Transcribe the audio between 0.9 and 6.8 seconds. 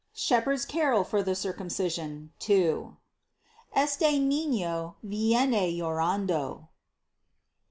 FOR THE CIRCUMCISION. Este Niño viene llorando.